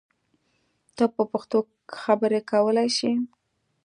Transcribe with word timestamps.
ته 0.95 1.03
په 1.15 1.23
پښتو 1.31 1.57
خبری 2.01 2.39
کولای 2.51 2.89
شی! 2.97 3.11